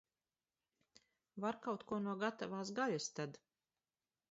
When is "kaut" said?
1.67-1.85